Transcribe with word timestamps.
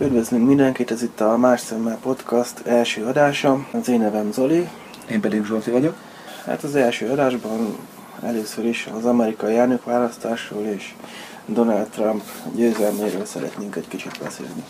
Üdvözlünk 0.00 0.46
mindenkit, 0.46 0.90
ez 0.90 1.02
itt 1.02 1.20
a 1.20 1.36
Más 1.36 1.60
Szemmel 1.60 1.98
Podcast 2.02 2.66
első 2.66 3.04
adása. 3.04 3.66
Az 3.72 3.88
én 3.88 4.00
nevem 4.00 4.32
Zoli. 4.32 4.68
Én 5.10 5.20
pedig 5.20 5.44
Zsolti 5.44 5.70
vagyok. 5.70 5.96
Hát 6.44 6.62
az 6.62 6.74
első 6.74 7.10
adásban 7.10 7.76
először 8.22 8.64
is 8.64 8.88
az 8.98 9.04
amerikai 9.04 9.56
elnökválasztásról 9.56 10.64
és 10.64 10.94
Donald 11.46 11.86
Trump 11.86 12.22
győzelméről 12.54 13.24
szeretnénk 13.24 13.76
egy 13.76 13.88
kicsit 13.88 14.18
beszélni. 14.22 14.64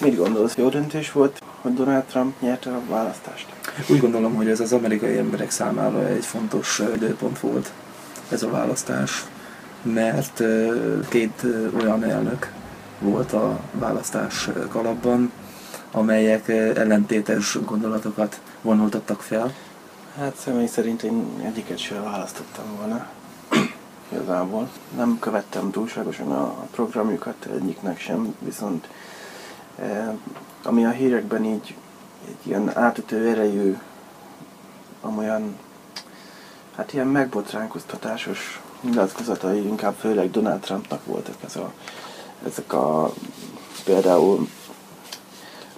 Mit 0.00 0.16
gondolsz, 0.16 0.56
jó 0.56 0.68
döntés 0.68 1.12
volt, 1.12 1.42
hogy 1.60 1.74
Donald 1.74 2.04
Trump 2.04 2.40
nyerte 2.40 2.70
a 2.70 2.80
választást? 2.88 3.46
Úgy 3.88 4.00
gondolom, 4.00 4.34
hogy 4.34 4.48
ez 4.48 4.60
az 4.60 4.72
amerikai 4.72 5.18
emberek 5.18 5.50
számára 5.50 6.06
egy 6.06 6.24
fontos 6.24 6.82
időpont 6.94 7.40
volt 7.40 7.72
ez 8.28 8.42
a 8.42 8.50
választás, 8.50 9.24
mert 9.82 10.42
két 11.08 11.46
olyan 11.80 12.04
elnök 12.04 12.52
volt 12.98 13.32
a 13.32 13.60
választás 13.72 14.48
kalapban, 14.68 15.32
amelyek 15.92 16.48
ellentétes 16.48 17.58
gondolatokat 17.64 18.40
vonultattak 18.62 19.22
fel. 19.22 19.54
Hát 20.20 20.36
személy 20.36 20.66
szerint 20.66 21.02
én 21.02 21.40
egyiket 21.44 21.78
sem 21.78 22.02
választottam 22.02 22.76
volna. 22.76 23.06
Igazából. 24.12 24.70
Nem 24.96 25.18
követtem 25.18 25.70
túlságosan 25.70 26.32
a 26.32 26.66
programjukat 26.70 27.44
egyiknek 27.44 28.00
sem, 28.00 28.34
viszont 28.38 28.88
eh, 29.78 30.08
ami 30.62 30.84
a 30.84 30.90
hírekben 30.90 31.44
így 31.44 31.76
egy 32.28 32.46
ilyen 32.46 32.76
átütő 32.76 33.28
erejű, 33.28 33.78
amolyan 35.00 35.56
hát 36.76 36.92
ilyen 36.92 37.06
megbotránkoztatásos 37.06 38.60
nyilatkozatai 38.80 39.66
inkább 39.66 39.94
főleg 39.94 40.30
Donald 40.30 40.60
Trumpnak 40.60 41.06
voltak 41.06 41.36
ez 41.44 41.56
a, 41.56 41.72
ezek 42.46 42.72
a 42.72 43.12
például, 43.84 44.48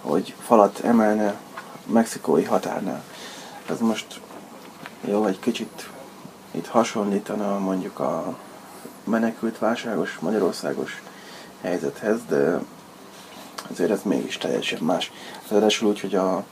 hogy 0.00 0.34
falat 0.40 0.80
emelne 0.84 1.34
mexikói 1.86 2.44
határnál. 2.44 3.02
Ez 3.70 3.80
most 3.80 4.20
jó, 5.04 5.26
egy 5.26 5.38
kicsit 5.38 5.90
itt 6.50 6.66
hasonlítana 6.66 7.58
mondjuk 7.58 7.98
a 7.98 8.36
menekült 9.04 9.58
válságos, 9.58 10.18
magyarországos 10.20 11.02
helyzethez, 11.60 12.18
de 12.28 12.58
azért 13.70 13.90
ez 13.90 14.02
mégis 14.02 14.38
teljesen 14.38 14.82
más. 14.82 15.12
Ráadásul 15.48 15.88
úgy, 15.88 16.00
hogy 16.00 16.14
a, 16.14 16.44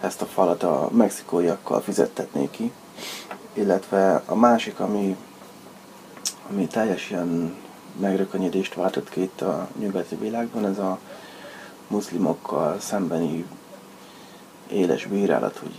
ezt 0.00 0.22
a 0.22 0.26
falat 0.26 0.62
a 0.62 0.88
mexikóiakkal 0.92 1.80
fizettetnék 1.80 2.50
ki, 2.50 2.72
illetve 3.52 4.22
a 4.26 4.34
másik, 4.34 4.80
ami, 4.80 5.16
ami 6.50 6.66
teljesen 6.66 7.56
megrökönyedést 8.00 8.74
váltott 8.74 9.08
ki 9.08 9.22
itt 9.22 9.40
a 9.40 9.68
nyugati 9.78 10.14
világban, 10.14 10.66
ez 10.66 10.78
a 10.78 10.98
muszlimokkal 11.88 12.80
szembeni 12.80 13.46
éles 14.68 15.06
bírálat, 15.06 15.56
hogy, 15.56 15.74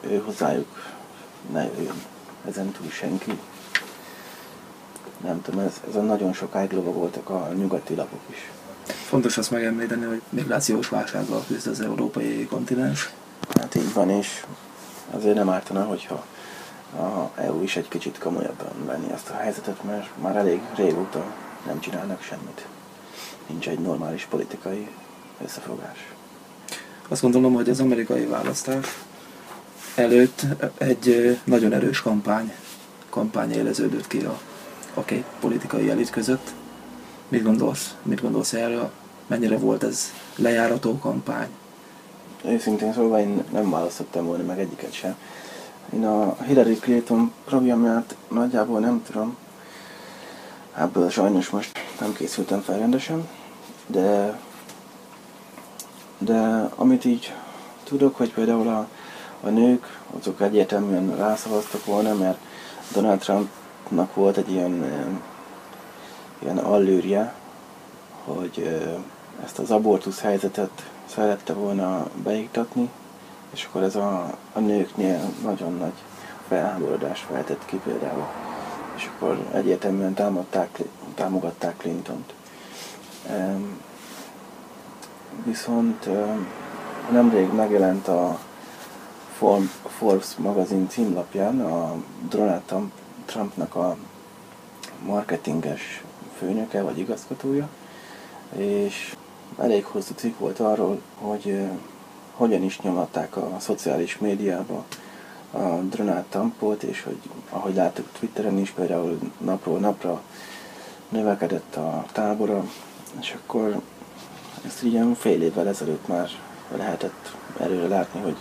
hogy 0.00 0.22
hozzájuk 0.24 0.93
ne 1.52 1.64
jöjjön 1.64 2.02
ezen 2.48 2.70
túl 2.70 2.90
senki. 2.90 3.38
Nem 5.24 5.42
tudom, 5.42 5.60
ez, 5.60 5.80
ez 5.88 5.96
a 5.96 6.00
nagyon 6.00 6.32
sokáig 6.32 6.72
lovagoltak 6.72 7.28
a 7.28 7.50
nyugati 7.56 7.94
lapok 7.94 8.20
is. 8.30 8.50
Fontos 8.86 9.38
azt 9.38 9.50
megemlíteni, 9.50 10.04
hogy 10.04 10.22
migrációs 10.28 10.88
válsággal 10.88 11.44
küzd 11.46 11.66
az 11.66 11.80
európai 11.80 12.46
kontinens. 12.46 13.10
Hát 13.60 13.74
így 13.74 13.92
van, 13.92 14.10
és 14.10 14.44
azért 15.10 15.34
nem 15.34 15.48
ártana, 15.48 15.84
hogyha 15.84 16.24
a 16.98 17.40
EU 17.40 17.62
is 17.62 17.76
egy 17.76 17.88
kicsit 17.88 18.18
komolyabban 18.18 18.86
venni 18.86 19.12
ezt 19.12 19.30
a 19.30 19.34
helyzetet, 19.34 19.84
mert 19.84 20.08
már 20.20 20.36
elég 20.36 20.60
régóta 20.74 21.24
nem 21.66 21.80
csinálnak 21.80 22.22
semmit. 22.22 22.66
Nincs 23.46 23.68
egy 23.68 23.78
normális 23.78 24.24
politikai 24.24 24.88
összefogás. 25.44 26.12
Azt 27.08 27.22
gondolom, 27.22 27.54
hogy 27.54 27.68
az 27.68 27.80
amerikai 27.80 28.26
választás 28.26 28.86
előtt 29.94 30.46
egy 30.78 31.38
nagyon 31.44 31.72
erős 31.72 32.00
kampány, 32.00 32.52
kampány 33.10 33.52
éleződött 33.52 34.06
ki 34.06 34.24
a, 34.24 34.40
a 34.94 35.04
két 35.04 35.24
politikai 35.40 35.90
elit 35.90 36.10
között. 36.10 36.52
Mit 37.28 37.42
gondolsz? 37.42 37.94
Mit 38.02 38.20
gondolsz 38.20 38.52
erről? 38.52 38.90
Mennyire 39.26 39.58
volt 39.58 39.82
ez 39.82 40.12
lejárató 40.36 40.98
kampány? 40.98 41.48
Őszintén 42.44 42.92
szóval 42.92 43.20
én 43.20 43.44
nem 43.52 43.70
választottam 43.70 44.24
volna 44.24 44.44
meg 44.44 44.58
egyiket 44.58 44.92
sem. 44.92 45.16
Én 45.92 46.04
a 46.04 46.36
Hillary 46.42 46.74
Clinton 46.74 47.32
programját 47.44 48.16
nagyjából 48.28 48.80
nem 48.80 49.02
tudom. 49.02 49.36
Ebből 50.76 51.10
sajnos 51.10 51.50
most 51.50 51.78
nem 52.00 52.12
készültem 52.12 52.60
fel 52.60 52.78
rendesen, 52.78 53.28
de, 53.86 54.38
de 56.18 56.68
amit 56.74 57.04
így 57.04 57.34
tudok, 57.84 58.16
hogy 58.16 58.32
például 58.32 58.68
a, 58.68 58.88
a 59.44 59.48
nők, 59.48 60.00
azok 60.20 60.40
egyértelműen 60.40 61.16
rászavaztak 61.16 61.84
volna, 61.84 62.14
mert 62.14 62.38
Donald 62.92 63.18
Trumpnak 63.18 64.14
volt 64.14 64.36
egy 64.36 64.50
ilyen, 64.50 64.84
ilyen 66.38 66.58
allőrje, 66.58 67.34
hogy 68.24 68.80
ezt 69.44 69.58
az 69.58 69.70
abortusz 69.70 70.20
helyzetet 70.20 70.90
szerette 71.06 71.52
volna 71.52 72.06
beiktatni, 72.22 72.90
és 73.52 73.64
akkor 73.64 73.82
ez 73.82 73.96
a, 73.96 74.36
a 74.52 74.58
nőknél 74.58 75.20
nagyon 75.42 75.76
nagy 75.76 75.92
felháborodás 76.48 77.20
feltett 77.20 77.64
ki 77.64 77.76
például. 77.84 78.26
És 78.96 79.10
akkor 79.14 79.38
egyértelműen 79.52 80.14
támadták, 80.14 80.78
támogatták 81.14 81.76
Clintont. 81.76 82.34
Viszont 85.44 86.06
um, 86.06 86.46
nemrég 87.10 87.52
megjelent 87.52 88.08
a 88.08 88.38
Forbes 89.86 90.36
magazin 90.36 90.88
címlapján 90.88 91.60
a 91.60 91.94
Donald 92.28 92.62
Trumpnak 93.24 93.74
a 93.74 93.96
marketinges 95.06 96.04
főnöke 96.38 96.82
vagy 96.82 96.98
igazgatója, 96.98 97.68
és 98.56 99.16
elég 99.58 99.84
hosszú 99.84 100.12
cikk 100.16 100.38
volt 100.38 100.60
arról, 100.60 101.00
hogy 101.20 101.60
hogyan 102.34 102.62
is 102.62 102.80
nyomatták 102.80 103.36
a 103.36 103.56
szociális 103.58 104.18
médiába 104.18 104.84
a 105.50 105.58
Donald 105.96 106.24
Trumpot, 106.28 106.82
és 106.82 107.02
hogy 107.02 107.18
ahogy 107.50 107.74
láttuk 107.74 108.08
Twitteren 108.18 108.58
is, 108.58 108.70
például 108.70 109.18
napról 109.38 109.78
napra 109.78 110.22
növekedett 111.08 111.76
a 111.76 112.04
tábora, 112.12 112.64
és 113.20 113.36
akkor 113.42 113.80
ezt 114.66 114.82
ilyen 114.82 115.14
fél 115.14 115.42
évvel 115.42 115.68
ezelőtt 115.68 116.08
már 116.08 116.28
lehetett 116.76 117.34
előre 117.60 117.88
látni, 117.88 118.20
hogy 118.20 118.36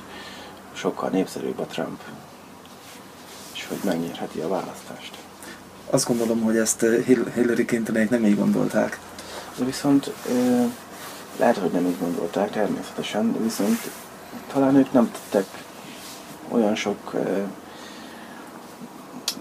sokkal 0.74 1.10
népszerűbb 1.10 1.60
a 1.60 1.66
Trump, 1.66 2.00
és 3.54 3.68
hogy 3.68 3.80
megnyerheti 3.84 4.40
a 4.40 4.48
választást. 4.48 5.18
Azt 5.90 6.08
gondolom, 6.08 6.42
hogy 6.42 6.58
ezt 6.58 6.86
Hillary 7.34 7.66
Clintonék 7.66 8.10
nem 8.10 8.26
így 8.26 8.38
gondolták. 8.38 9.00
De 9.58 9.66
viszont 9.66 10.12
lehet, 11.38 11.58
hogy 11.58 11.72
nem 11.72 11.86
így 11.86 12.00
gondolták 12.00 12.52
természetesen, 12.52 13.36
viszont 13.44 13.80
talán 14.54 14.76
ők 14.76 14.92
nem 14.92 15.12
tettek 15.12 15.46
olyan 16.48 16.76
sok, 16.76 17.14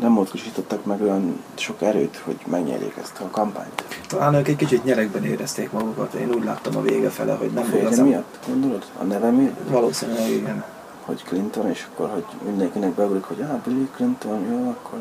nem 0.00 0.12
mozgósítottak 0.12 0.84
meg 0.84 1.02
olyan 1.02 1.42
sok 1.54 1.82
erőt, 1.82 2.20
hogy 2.24 2.38
megnyerjék 2.46 2.96
ezt 3.02 3.20
a 3.20 3.28
kampányt. 3.30 3.84
Talán 4.06 4.34
ők 4.34 4.48
egy 4.48 4.56
kicsit 4.56 4.84
nyerekben 4.84 5.24
érezték 5.24 5.70
magukat, 5.70 6.14
én 6.14 6.34
úgy 6.34 6.44
láttam 6.44 6.76
a 6.76 6.82
vége 6.82 7.10
fele, 7.10 7.34
hogy 7.34 7.50
nem 7.50 7.70
volt 7.70 7.84
az 7.84 7.98
miatt, 7.98 8.38
gondolod? 8.48 8.84
A 8.98 9.04
neve 9.04 9.30
miatt? 9.30 9.68
Valószínűleg 9.68 10.30
igen. 10.30 10.64
Hogy 11.04 11.22
Clinton, 11.22 11.70
és 11.70 11.86
akkor, 11.92 12.08
hogy 12.08 12.24
mindenkinek 12.44 12.90
beugrik, 12.90 13.22
hogy 13.22 13.40
ah, 13.40 13.60
Billy 13.64 13.88
Clinton, 13.94 14.46
jó, 14.50 14.68
akkor... 14.68 14.98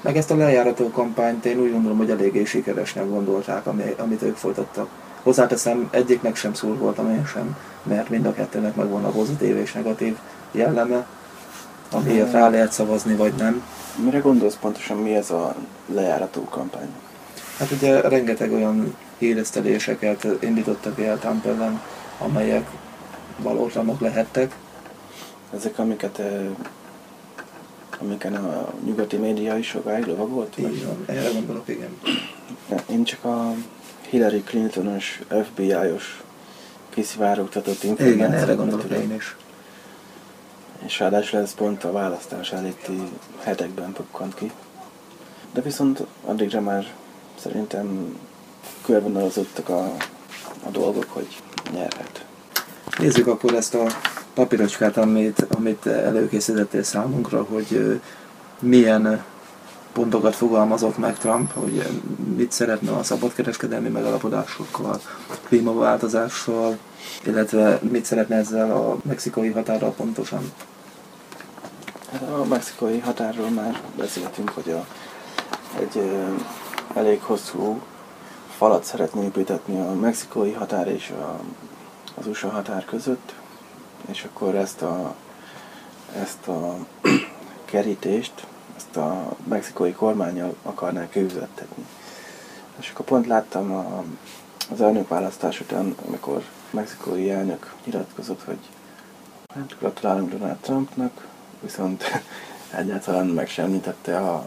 Meg 0.00 0.16
ezt 0.16 0.30
a 0.30 0.36
lejárató 0.36 0.90
kampányt 0.90 1.44
én 1.44 1.58
úgy 1.58 1.72
gondolom, 1.72 1.96
hogy 1.96 2.10
eléggé 2.10 2.44
sikeresnek 2.44 3.08
gondolták, 3.08 3.66
amit 3.96 4.22
ők 4.22 4.36
folytattak 4.36 4.88
Hozzáteszem, 5.22 5.88
egyiknek 5.90 6.36
sem 6.36 6.54
szúr 6.54 6.78
voltam 6.78 7.10
én 7.10 7.26
sem, 7.26 7.56
mert 7.82 8.08
mind 8.08 8.26
a 8.26 8.32
kettőnek 8.32 8.74
megvan 8.74 9.04
a 9.04 9.10
pozitív 9.10 9.56
és 9.56 9.72
negatív 9.72 10.16
jelleme, 10.52 11.06
amiért 11.92 12.32
rá 12.32 12.48
lehet 12.48 12.72
szavazni, 12.72 13.14
vagy 13.14 13.32
nem. 13.38 13.62
Mire 14.04 14.18
gondolsz 14.18 14.56
pontosan, 14.60 14.96
mi 14.96 15.14
ez 15.14 15.30
a 15.30 15.54
lejárató 15.86 16.44
kampány? 16.44 16.88
Hát 17.58 17.70
ugye 17.70 18.00
rengeteg 18.00 18.52
olyan 18.52 18.96
híreszteléseket 19.18 20.26
indítottak 20.40 21.00
el 21.00 21.18
Trump 21.18 21.46
ellen, 21.46 21.80
amelyek 22.18 22.66
valótlanok 23.38 24.00
lehettek. 24.00 24.54
Ezek, 25.54 25.78
amiket 25.78 26.22
amiken 28.00 28.34
a 28.34 28.72
nyugati 28.84 29.16
média 29.16 29.56
is 29.56 29.66
sokáig 29.66 30.06
lovagolt? 30.06 30.58
Így 30.58 30.86
van, 30.86 31.04
erre 31.06 31.30
gondolok, 31.30 31.68
igen. 31.68 32.00
Én 32.90 33.04
csak 33.04 33.24
a 33.24 33.54
Hillary 34.08 34.42
Clintonos 34.42 35.20
FBI-os 35.44 36.22
kiszivárogtatott 36.90 37.82
információt 37.82 38.14
Igen, 38.14 38.32
erre 38.32 38.54
gondolok 38.54 38.90
én 38.90 39.14
is. 39.14 39.36
És 40.84 40.98
ráadásul 40.98 41.38
ez 41.38 41.54
pont 41.54 41.84
a 41.84 41.92
választás 41.92 42.52
előtti 42.52 43.02
hetekben 43.42 43.92
pukkant 43.92 44.34
ki. 44.34 44.50
De 45.52 45.60
viszont 45.60 46.02
addigra 46.24 46.60
már 46.60 46.86
szerintem 47.38 48.18
körvonalazottak 48.84 49.68
a, 49.68 49.94
a 50.64 50.70
dolgok, 50.70 51.06
hogy 51.08 51.42
nyerhet. 51.72 52.24
Nézzük 52.98 53.26
akkor 53.26 53.54
ezt 53.54 53.74
a 53.74 53.86
papírocskát, 54.34 54.96
amit, 54.96 55.46
amit 55.56 55.86
előkészítettél 55.86 56.82
számunkra, 56.82 57.42
hogy 57.42 58.00
milyen 58.60 59.24
pontokat 59.92 60.34
fogalmazott 60.34 60.98
meg 60.98 61.18
Trump, 61.18 61.52
hogy 61.52 61.86
mit 62.36 62.52
szeretne 62.52 62.92
a 62.92 63.02
szabadkereskedelmi 63.02 63.88
megalapodásokkal, 63.88 65.00
klímaváltozással, 65.48 66.78
illetve 67.24 67.78
mit 67.90 68.04
szeretne 68.04 68.36
ezzel 68.36 68.70
a 68.70 68.96
mexikai 69.02 69.48
határral 69.48 69.92
pontosan. 69.92 70.52
Hát 72.12 72.22
a 72.22 72.44
mexikai 72.44 72.98
határról 72.98 73.48
már 73.48 73.80
beszéltünk, 73.96 74.48
hogy 74.50 74.70
a, 74.70 74.86
egy 75.80 76.10
elég 76.94 77.20
hosszú 77.22 77.80
falat 78.56 78.84
szeretné 78.84 79.24
építetni 79.24 79.80
a 79.80 79.94
mexikai 79.94 80.52
határ 80.52 80.88
és 80.88 81.10
a, 81.10 81.40
az 82.18 82.26
USA 82.26 82.48
határ 82.48 82.84
között, 82.84 83.34
és 84.10 84.24
akkor 84.24 84.54
ezt 84.54 84.82
a, 84.82 85.14
ezt 86.14 86.48
a 86.48 86.76
kerítést, 87.64 88.46
ezt 88.76 88.96
a 88.96 89.36
mexikai 89.48 89.92
kormányjal 89.92 90.56
akarnák 90.62 91.10
kiüzettetni. 91.10 91.84
És 92.78 92.90
akkor 92.90 93.04
pont 93.04 93.26
láttam 93.26 93.72
a, 93.72 94.04
az 94.72 94.80
elnökválasztás 94.80 95.60
után, 95.60 95.94
amikor 96.06 96.36
a 96.36 96.76
mexikai 96.76 97.30
elnök 97.30 97.74
nyilatkozott, 97.84 98.42
hogy 98.44 98.58
hát 99.54 99.76
gratulálunk 99.78 100.30
Donald 100.30 100.56
Trumpnak, 100.56 101.26
viszont 101.60 102.04
egyáltalán 102.70 103.26
meg 103.26 103.48
sem 103.48 103.64
említette 103.64 104.18
a, 104.18 104.44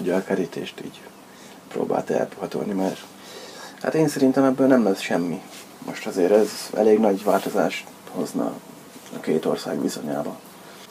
ugye 0.00 0.14
a 0.14 0.24
kerítést 0.24 0.80
így 0.84 1.00
próbált 1.68 2.10
elpuhatolni, 2.10 2.72
mert 2.72 3.04
hát 3.82 3.94
én 3.94 4.08
szerintem 4.08 4.44
ebből 4.44 4.66
nem 4.66 4.84
lesz 4.84 5.00
semmi. 5.00 5.42
Most 5.86 6.06
azért 6.06 6.32
ez 6.32 6.50
elég 6.74 6.98
nagy 6.98 7.24
változást 7.24 7.86
hozna 8.10 8.52
a 9.16 9.20
két 9.20 9.44
ország 9.44 9.82
viszonyába. 9.82 10.36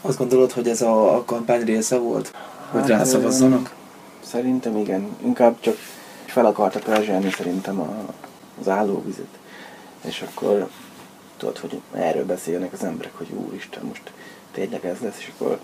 Azt 0.01 0.17
gondolod, 0.17 0.51
hogy 0.51 0.67
ez 0.67 0.81
a, 0.81 1.15
a 1.15 1.23
kampány 1.25 1.63
része 1.63 1.97
volt? 1.97 2.33
Hogy 2.71 2.79
Hát, 2.79 2.89
rászavazzanak? 2.89 3.75
Szerintem 4.25 4.77
igen. 4.77 5.15
Inkább 5.23 5.59
csak 5.59 5.77
fel 6.25 6.45
akarta 6.45 6.79
perzselni 6.79 7.31
szerintem 7.31 7.79
a, 7.79 7.95
az 8.59 8.67
állóvizet. 8.67 9.39
És 10.01 10.23
akkor 10.31 10.69
tudod, 11.37 11.57
hogy 11.57 11.81
erről 11.93 12.25
beszélnek 12.25 12.73
az 12.73 12.83
emberek, 12.83 13.17
hogy 13.17 13.31
úristen, 13.31 13.83
most 13.83 14.11
tényleg 14.51 14.85
ez 14.85 14.99
lesz, 14.99 15.17
és 15.17 15.31
akkor 15.35 15.59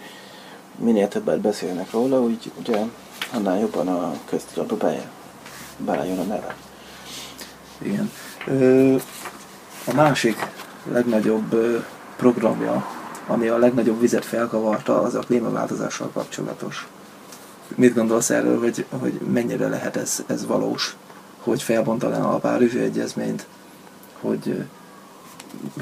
minél 0.76 1.08
többet 1.08 1.40
beszélnek 1.40 1.92
róla, 1.92 2.20
úgy 2.22 2.52
ugye 2.60 2.80
annál 3.34 3.60
jobban 3.60 3.88
a 3.88 4.14
köztudatba 4.26 4.76
be, 4.76 5.10
belejön 5.78 6.20
a 6.20 6.24
neve. 6.24 6.56
Igen. 7.82 8.12
A 9.86 9.94
másik 9.94 10.48
legnagyobb 10.92 11.56
programja, 12.16 12.86
ami 13.28 13.48
a 13.48 13.58
legnagyobb 13.58 14.00
vizet 14.00 14.26
felkavarta, 14.26 15.02
az 15.02 15.16
a 15.16 15.20
klímaváltozással 15.20 16.10
kapcsolatos. 16.14 16.88
Mit 17.76 17.94
gondolsz 17.94 18.30
erről, 18.30 18.60
hogy, 18.60 18.86
hogy 19.00 19.14
mennyire 19.14 19.68
lehet 19.68 19.96
ez, 19.96 20.24
ez 20.28 20.46
valós? 20.46 20.96
Hogy 21.44 21.62
felbontaná 21.62 22.24
a 22.24 22.38
Párizsi 22.38 22.80
Egyezményt, 22.80 23.46
hogy 24.20 24.66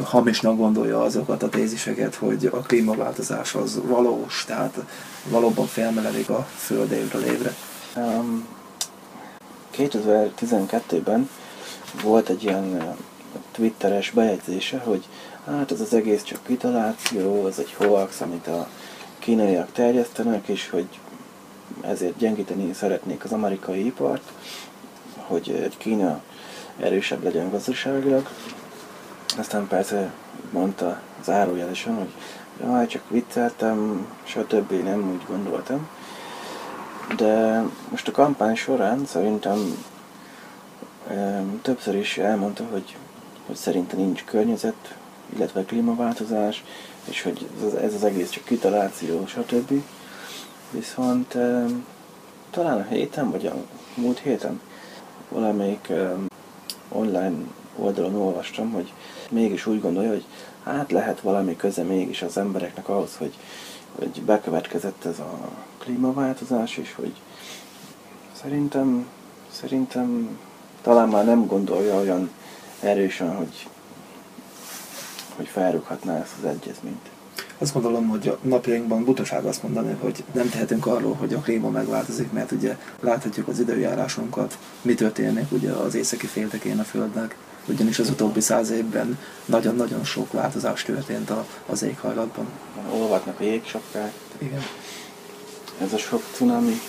hamisnak 0.04 0.58
gondolja 0.58 1.02
azokat 1.02 1.44
a 1.44 1.50
téziseket, 1.50 2.16
hogy 2.16 2.46
a 2.46 2.58
klímaváltozás 2.58 3.56
az 3.56 3.82
valós, 3.84 4.44
tehát 4.48 4.78
valóban 5.30 5.66
felmeledik 5.66 6.30
a 6.30 6.48
Föld 6.56 6.92
évről 6.92 7.24
évre. 7.24 7.56
Um, 7.96 8.48
2012-ben 9.78 11.30
volt 12.04 12.30
egy 12.30 12.44
ilyen 12.44 12.96
twitteres 13.52 14.12
bejegyzése, 14.12 14.78
hogy 14.78 15.08
hát 15.46 15.72
ez 15.72 15.82
az 15.82 15.94
egész 15.94 16.24
csak 16.24 16.40
kitaláció, 16.46 17.48
ez 17.48 17.60
egy 17.60 17.74
hoax, 17.74 18.22
amit 18.22 18.48
a 18.48 18.68
kínaiak 19.20 19.72
terjesztenek, 19.72 20.48
és 20.48 20.70
hogy 20.70 20.88
ezért 21.82 22.18
gyengíteni 22.18 22.74
szeretnék 22.74 23.24
az 23.24 23.32
amerikai 23.32 23.86
ipart, 23.86 24.32
hogy 25.18 25.70
Kína 25.78 26.22
erősebb 26.80 27.24
legyen 27.24 27.50
gazdaságilag. 27.50 28.28
Aztán 29.38 29.68
persze 29.68 30.14
mondta 30.52 31.02
zárójelesen, 31.24 31.96
hogy 31.96 32.10
jaj, 32.62 32.88
csak 32.88 33.02
vicceltem, 33.08 34.08
stb. 34.24 34.72
nem 34.84 35.12
úgy 35.12 35.26
gondoltam. 35.28 35.88
De 37.18 37.64
most 37.90 38.08
a 38.08 38.12
kampány 38.12 38.56
során 38.56 39.06
szerintem 39.06 39.52
em, 39.52 39.86
többször 41.62 41.96
is 41.96 42.18
elmondta, 42.18 42.64
hogy, 42.72 42.96
hogy 43.46 43.56
szerinte 43.56 43.96
nincs 43.96 44.24
környezet, 44.24 44.96
illetve 45.36 45.64
klímaváltozás, 45.66 46.64
és 47.06 47.22
hogy 47.22 47.50
ez, 47.82 47.94
az- 47.94 48.04
egész 48.04 48.30
csak 48.30 48.44
kitaláció, 48.44 49.26
stb. 49.26 49.82
Viszont 50.72 51.38
talán 52.50 52.80
a 52.80 52.84
héten, 52.90 53.32
vagy 53.32 53.46
a 53.46 53.56
múlt 53.96 54.20
héten 54.20 54.62
valamelyik 55.30 55.92
online 56.90 57.36
oldalon 57.76 58.16
olvastam, 58.16 58.72
hogy 58.72 58.94
mégis 59.30 59.66
úgy 59.66 59.82
gondolja, 59.82 60.10
hogy 60.10 60.26
hát 60.64 60.92
lehet 60.92 61.22
valami 61.22 61.56
köze 61.56 61.84
mégis 61.84 62.22
az 62.22 62.38
embereknek 62.38 62.90
ahhoz, 62.90 63.16
hogy, 63.18 63.34
hogy 63.96 64.22
bekövetkezett 64.22 65.06
ez 65.06 65.20
a 65.20 65.50
klímaváltozás, 65.78 66.78
és 66.78 66.94
hogy 66.94 67.14
szerintem, 68.42 69.08
szerintem 69.52 70.40
talán 70.86 71.10
már 71.10 71.26
nem 71.26 71.46
gondolja 71.46 71.96
olyan 71.96 72.30
erősen, 72.80 73.36
hogy, 73.36 73.68
hogy 75.36 75.48
felrúghatná 75.48 76.20
ezt 76.22 76.34
az 76.42 76.50
egyezményt. 76.50 77.10
Azt 77.58 77.74
gondolom, 77.74 78.08
hogy 78.08 78.28
a 78.28 78.38
napjainkban 78.42 79.04
butaság 79.04 79.46
azt 79.46 79.64
mondani, 79.64 79.98
hogy 80.00 80.24
nem 80.32 80.50
tehetünk 80.50 80.86
arról, 80.86 81.14
hogy 81.14 81.34
a 81.34 81.40
klíma 81.40 81.70
megváltozik, 81.70 82.32
mert 82.32 82.52
ugye 82.52 82.78
láthatjuk 83.00 83.48
az 83.48 83.60
időjárásunkat, 83.60 84.58
mi 84.82 84.94
történik 84.94 85.52
ugye 85.52 85.72
az 85.72 85.96
északi 85.96 86.26
féltekén 86.26 86.80
a 86.80 86.84
Földnek, 86.84 87.38
ugyanis 87.68 88.00
az 88.00 88.10
utóbbi 88.10 88.42
száz 88.42 88.70
évben 88.70 89.20
nagyon-nagyon 89.46 90.04
sok 90.04 90.32
változás 90.32 90.84
történt 90.84 91.30
a, 91.30 91.46
az 91.66 91.84
éghajlatban. 91.84 92.46
Olvatnak 92.92 93.40
a 93.40 93.44
jégsapkák, 93.44 94.12
Igen. 94.38 94.62
ez 95.82 95.94
a 95.94 95.98
sok 95.98 96.24
cunami. 96.34 96.80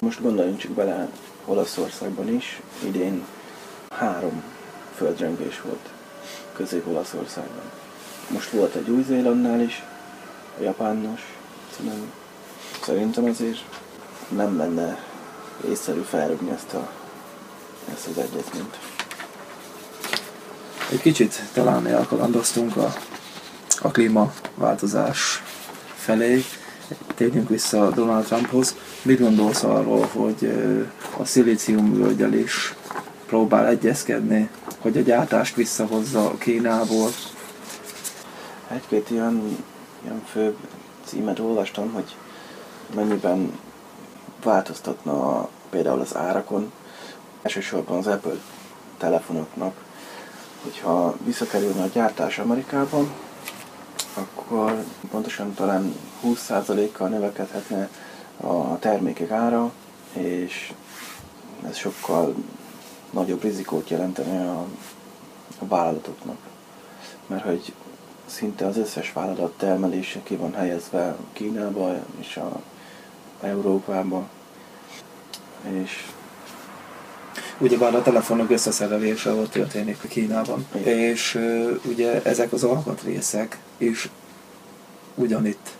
Most 0.00 0.22
gondoljunk 0.22 0.58
csak 0.58 0.70
bele, 0.70 1.08
Olaszországban 1.44 2.34
is 2.34 2.60
idén 2.86 3.24
három 3.96 4.42
földrengés 4.96 5.60
volt 5.60 5.88
Közép-Olaszországban. 6.52 7.70
Most 8.30 8.50
volt 8.50 8.74
egy 8.74 8.90
Új-Zélandnál 8.90 9.60
is, 9.60 9.82
a 10.58 10.62
japános 10.62 11.20
cunami. 11.76 12.12
Szerintem 12.82 13.24
azért 13.24 13.64
nem 14.28 14.56
lenne 14.56 15.04
észszerű 15.68 16.00
felrúgni 16.00 16.50
ezt, 16.50 16.72
a, 16.72 16.90
ezt 17.94 18.06
az 18.06 18.18
egyezményt. 18.18 18.78
Egy 20.90 21.00
kicsit 21.00 21.42
talán 21.52 21.86
elkalandoztunk 21.86 22.76
a, 22.76 22.92
a 23.80 23.90
klímaváltozás 23.90 25.42
felé. 25.94 26.44
Térjünk 27.14 27.48
vissza 27.48 27.90
Donald 27.90 28.24
Trumphoz. 28.24 28.76
Mit 29.02 29.20
gondolsz 29.20 29.62
arról, 29.62 30.08
hogy 30.12 30.52
a 31.18 31.24
szilíciumvölgyel 31.24 32.32
is 32.32 32.74
próbál 33.32 33.66
egyezkedni, 33.66 34.50
hogy 34.80 34.96
a 34.96 35.00
gyártást 35.00 35.54
visszahozza 35.54 36.34
Kínából? 36.38 37.10
Egy-két 38.68 39.10
ilyen, 39.10 39.58
ilyen 40.02 40.22
fő 40.24 40.56
címet 41.04 41.38
olvastam, 41.38 41.92
hogy 41.92 42.16
mennyiben 42.94 43.58
változtatna 44.42 45.48
például 45.70 46.00
az 46.00 46.16
árakon, 46.16 46.72
elsősorban 47.42 47.98
az 47.98 48.06
Apple 48.06 48.38
telefonoknak, 48.98 49.74
hogyha 50.62 51.16
visszakerülne 51.24 51.82
a 51.82 51.90
gyártás 51.92 52.38
Amerikában, 52.38 53.12
akkor 54.14 54.84
pontosan 55.10 55.54
talán 55.54 55.94
20%-kal 56.24 57.08
növekedhetne 57.08 57.88
a 58.36 58.78
termékek 58.78 59.30
ára, 59.30 59.72
és 60.12 60.72
ez 61.68 61.76
sokkal 61.76 62.34
nagyobb 63.12 63.42
rizikót 63.42 63.88
jelentene 63.88 64.50
a, 64.50 64.66
a 65.58 65.66
vállalatoknak. 65.66 66.38
Mert 67.26 67.44
hogy 67.44 67.72
szinte 68.26 68.66
az 68.66 68.76
összes 68.76 69.12
vállalat 69.12 69.52
termelése 69.56 70.20
ki 70.22 70.36
van 70.36 70.54
helyezve 70.54 71.16
Kínába 71.32 71.94
és 72.20 72.36
a 72.36 72.60
Európába, 73.40 74.28
és 75.70 76.06
Ugyebár 77.58 77.94
a 77.94 78.02
telefonok 78.02 78.50
összeszerelése 78.50 79.32
ott 79.32 79.50
történik 79.50 79.98
Kínában. 80.08 80.66
Igen. 80.74 80.98
És 80.98 81.38
ugye 81.84 82.22
ezek 82.22 82.52
az 82.52 82.64
alkatrészek 82.64 83.58
is 83.78 84.08
ugyanitt 85.14 85.70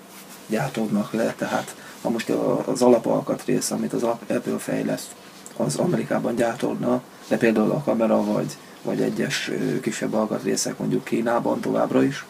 gyártódnak 0.47 1.13
le, 1.13 1.35
tehát 1.39 1.75
ha 2.03 2.11
most 2.11 2.31
az 2.65 2.83
alapalkatrész, 2.83 3.71
amit 3.71 3.93
az 3.93 4.03
Apple 4.03 4.59
fejleszt, 4.59 5.15
az 5.57 5.77
Amerikában 5.77 6.35
gyártódna, 6.35 7.03
de 7.29 7.37
például 7.37 7.71
a 7.71 7.83
kamera 7.85 8.25
vagy, 8.25 8.57
vagy 8.83 9.01
egyes 9.01 9.51
kisebb 9.81 10.15
alkatrészek 10.15 10.79
mondjuk 10.79 11.05
Kínában 11.05 11.61
továbbra 11.61 12.03
is, 12.03 12.25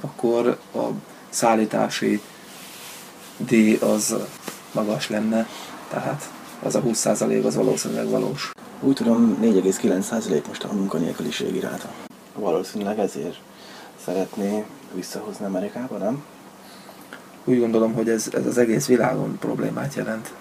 akkor 0.00 0.58
a 0.74 0.86
szállítási 1.28 2.20
díj 3.36 3.76
az 3.76 4.14
magas 4.72 5.08
lenne, 5.08 5.46
tehát 5.88 6.30
az 6.62 6.74
a 6.74 6.82
20% 6.82 7.44
az 7.44 7.54
valószínűleg 7.54 8.08
valós. 8.08 8.52
Úgy 8.80 8.94
tudom, 8.94 9.38
4,9% 9.42 10.46
most 10.46 10.64
a 10.64 10.72
munkanélküliség 10.72 11.54
iráta. 11.54 11.88
Valószínűleg 12.34 12.98
ezért 12.98 13.38
szeretné 14.04 14.64
visszahozni 14.94 15.44
Amerikába, 15.44 15.96
nem? 15.96 16.24
Úgy 17.44 17.58
gondolom, 17.58 17.92
hogy 17.92 18.08
ez, 18.08 18.28
ez 18.32 18.46
az 18.46 18.58
egész 18.58 18.86
világon 18.86 19.38
problémát 19.38 19.94
jelent, 19.94 20.32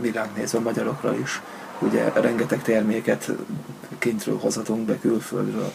világ 0.00 0.30
nézve 0.36 0.58
magyarokra 0.58 1.18
is. 1.18 1.40
Ugye 1.78 2.08
rengeteg 2.08 2.62
terméket 2.62 3.30
kintről 3.98 4.38
hozhatunk 4.38 4.86
be 4.86 4.98
külföldről. 4.98 5.72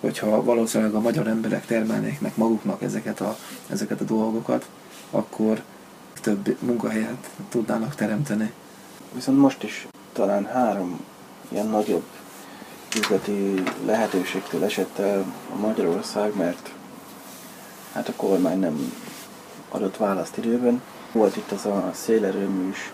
Hogyha 0.00 0.44
valószínűleg 0.44 0.94
a 0.94 1.00
magyar 1.00 1.26
emberek 1.26 1.66
termelnék 1.66 2.20
meg 2.20 2.32
maguknak 2.34 2.82
ezeket 2.82 3.20
a, 3.20 3.36
ezeket 3.68 4.00
a 4.00 4.04
dolgokat, 4.04 4.68
akkor 5.10 5.62
több 6.20 6.56
munkahelyet 6.60 7.30
tudnának 7.48 7.94
teremteni. 7.94 8.52
Viszont 9.14 9.38
most 9.38 9.62
is 9.62 9.86
talán 10.12 10.46
három 10.46 11.00
ilyen 11.48 11.66
nagyobb 11.66 12.04
üzleti 12.96 13.62
lehetőségtől 13.84 14.64
esett 14.64 14.98
el 14.98 15.24
a 15.54 15.56
Magyarország, 15.56 16.36
mert 16.36 16.70
hát 17.92 18.08
a 18.08 18.12
kormány 18.16 18.58
nem 18.58 18.92
adott 19.68 19.96
választ 19.96 20.36
időben. 20.36 20.82
Volt 21.12 21.36
itt 21.36 21.50
az 21.50 21.64
a 21.64 21.90
szélerőműs 21.94 22.92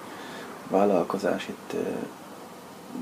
vállalkozás 0.68 1.49
itt 1.49 1.75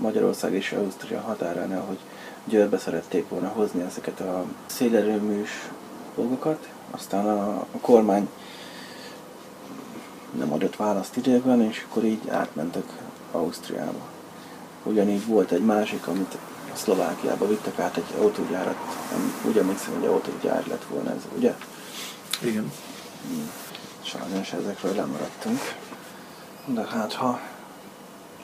Magyarország 0.01 0.53
és 0.53 0.73
Ausztria 0.73 1.21
határánál, 1.21 1.81
hogy 1.81 1.99
Győrbe 2.45 2.79
szerették 2.79 3.29
volna 3.29 3.49
hozni 3.49 3.83
ezeket 3.83 4.21
a 4.21 4.45
szélerőműs 4.67 5.51
dolgokat, 6.17 6.69
aztán 6.91 7.27
a, 7.27 7.49
a 7.51 7.79
kormány 7.81 8.29
nem 10.39 10.53
adott 10.53 10.77
választ 10.77 11.17
időben, 11.17 11.63
és 11.63 11.87
akkor 11.89 12.05
így 12.05 12.29
átmentek 12.29 12.85
Ausztriába. 13.33 14.11
Ugyanígy 14.83 15.27
volt 15.27 15.51
egy 15.51 15.65
másik, 15.65 16.07
amit 16.07 16.37
Szlovákiába 16.73 17.49
vittek 17.49 17.79
át 17.79 17.97
egy 17.97 18.21
autógyárat, 18.21 18.77
úgy 19.47 19.57
emlékszem, 19.57 19.95
hogy 19.95 20.07
autógyár 20.07 20.67
lett 20.67 20.85
volna 20.89 21.11
ez, 21.11 21.23
ugye? 21.37 21.55
Igen. 22.43 22.73
Sajnos 24.03 24.53
ezekről 24.53 24.95
lemaradtunk. 24.95 25.61
De 26.67 26.87
hát 26.91 27.13
ha 27.13 27.41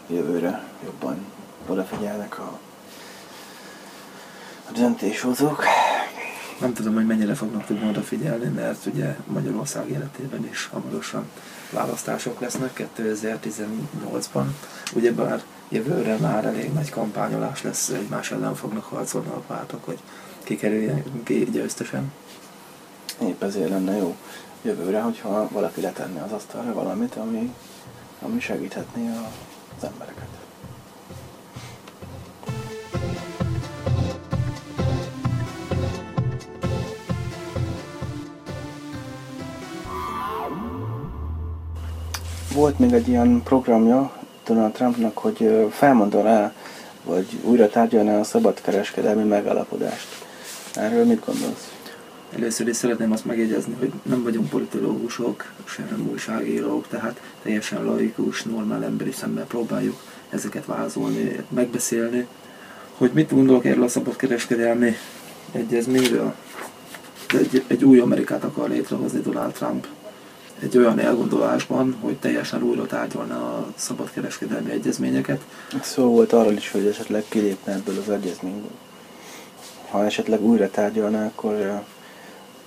jövőre 0.08 0.62
jobban 0.84 1.24
odafigyelnek 1.66 2.38
a, 2.38 2.58
a 4.68 4.72
döntéshozók, 4.72 5.64
Nem 6.60 6.72
tudom, 6.72 6.94
hogy 6.94 7.06
mennyire 7.06 7.34
fognak 7.34 7.64
tudni 7.64 7.88
odafigyelni, 7.88 8.48
mert 8.48 8.86
ugye 8.86 9.16
Magyarország 9.26 9.88
életében 9.88 10.48
is 10.50 10.66
hamarosan 10.66 11.30
választások 11.70 12.40
lesznek 12.40 12.88
2018-ban. 12.96 14.44
Ugyebár 14.94 15.42
jövőre 15.68 16.16
már 16.16 16.44
elég 16.44 16.72
nagy 16.72 16.90
kampányolás 16.90 17.62
lesz, 17.62 17.88
egymás 17.88 18.30
ellen 18.30 18.54
fognak 18.54 18.84
harcolni 18.84 19.28
a 19.28 19.42
pártok, 19.46 19.84
hogy 19.84 19.98
kikerüljen 20.42 21.02
ki 21.24 21.48
győztesen. 21.52 22.12
épp 23.22 23.42
ezért 23.42 23.68
lenne 23.68 23.96
jó 23.96 24.16
jövőre, 24.62 25.00
hogyha 25.00 25.48
valaki 25.52 25.80
letenne 25.80 26.22
az 26.22 26.32
asztalra 26.32 26.72
valamit, 26.72 27.14
ami, 27.14 27.54
ami 28.22 28.40
segíthetné 28.40 29.08
a, 29.08 29.30
az 29.80 29.88
embereket. 29.88 30.26
Volt 42.54 42.78
még 42.78 42.92
egy 42.92 43.08
ilyen 43.08 43.42
programja 43.42 44.12
Donald 44.46 44.72
Trumpnak, 44.72 45.18
hogy 45.18 45.68
felmondaná, 45.70 46.52
vagy 47.04 47.26
újra 47.42 47.68
tárgyalná 47.68 48.18
a 48.18 48.24
szabadkereskedelmi 48.24 49.22
megállapodást. 49.22 50.08
Erről 50.74 51.04
mit 51.04 51.24
gondolsz? 51.24 51.77
Először 52.34 52.68
is 52.68 52.76
szeretném 52.76 53.12
azt 53.12 53.24
megjegyezni, 53.24 53.74
hogy 53.78 53.92
nem 54.02 54.22
vagyunk 54.22 54.48
politológusok, 54.48 55.52
sem 55.64 56.08
újságírók, 56.10 56.88
tehát 56.88 57.20
teljesen 57.42 57.84
laikus, 57.84 58.42
normál 58.42 58.84
emberi 58.84 59.12
szemmel 59.12 59.44
próbáljuk 59.44 60.02
ezeket 60.30 60.66
vázolni, 60.66 61.44
megbeszélni, 61.48 62.26
hogy 62.96 63.10
mit 63.12 63.32
gondolok 63.32 63.64
erről 63.64 63.84
a 63.84 63.88
szabadkereskedelmi 63.88 64.96
egyezményről. 65.52 66.34
Egy, 67.28 67.64
egy 67.66 67.84
új 67.84 67.98
Amerikát 67.98 68.44
akar 68.44 68.68
létrehozni 68.68 69.20
Donald 69.20 69.52
Trump. 69.52 69.86
Egy 70.58 70.78
olyan 70.78 70.98
elgondolásban, 70.98 71.96
hogy 72.00 72.16
teljesen 72.16 72.62
újra 72.62 72.86
tárgyalna 72.86 73.34
a 73.34 73.72
szabadkereskedelmi 73.74 74.70
egyezményeket, 74.70 75.42
Szó 75.82 76.04
volt 76.04 76.32
arról 76.32 76.52
is, 76.52 76.70
hogy 76.70 76.86
esetleg 76.86 77.24
kilépne 77.28 77.72
ebből 77.72 77.98
az 77.98 78.10
egyezményből. 78.10 78.70
Ha 79.90 80.04
esetleg 80.04 80.42
újra 80.42 80.70
tárgyalná, 80.70 81.26
akkor 81.26 81.82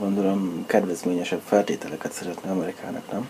gondolom 0.01 0.63
kedvezményesebb 0.65 1.41
feltételeket 1.45 2.11
szeretne 2.11 2.51
Amerikának, 2.51 3.11
nem? 3.11 3.27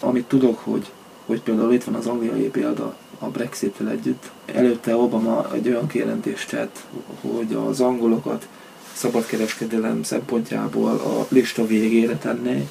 Amit 0.00 0.28
tudok, 0.28 0.58
hogy, 0.58 0.90
hogy 1.26 1.40
például 1.42 1.72
itt 1.72 1.84
van 1.84 1.94
az 1.94 2.06
angliai 2.06 2.48
példa 2.48 2.96
a 3.18 3.26
Brexit-tel 3.26 3.88
együtt. 3.88 4.30
Előtte 4.44 4.96
Obama 4.96 5.52
egy 5.52 5.68
olyan 5.68 5.86
kijelentést 5.86 6.50
tett, 6.50 6.84
hogy 7.20 7.54
az 7.54 7.80
angolokat 7.80 8.48
szabadkereskedelem 8.92 10.02
szempontjából 10.02 10.90
a 10.90 11.26
lista 11.28 11.66
végére 11.66 12.16
tenné, 12.16 12.68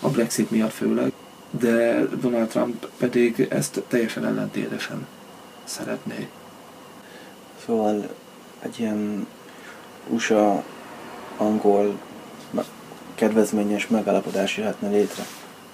a 0.00 0.08
Brexit 0.08 0.50
miatt 0.50 0.72
főleg, 0.72 1.12
de 1.50 2.04
Donald 2.20 2.48
Trump 2.48 2.86
pedig 2.98 3.46
ezt 3.50 3.82
teljesen 3.88 4.26
ellentétesen 4.26 5.06
szeretné. 5.64 6.28
Szóval 7.64 8.08
egy 8.62 8.80
ilyen 8.80 9.26
USA-angol 10.08 10.77
me- 12.50 12.70
kedvezményes 13.14 13.88
megállapodás 13.88 14.56
jöhetne 14.56 14.88
létre. 14.88 15.22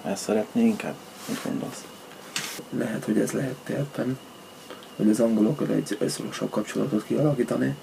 Ezt 0.05 0.23
szeretné 0.23 0.63
inkább? 0.63 0.95
Mit 1.29 1.41
gondolsz? 1.45 1.85
Lehet, 2.71 3.05
hogy 3.05 3.19
ez 3.19 3.31
lehet 3.31 3.69
ebben, 3.69 4.19
hogy 4.97 5.11
az 5.11 5.21
angolokkal 5.21 5.67
egy 5.71 5.99
szorosabb 6.09 6.51
kapcsolatot 6.51 7.05
kialakítani. 7.05 7.77